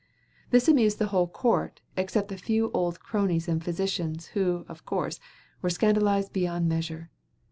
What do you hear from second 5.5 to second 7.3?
were scandalized beyond measure.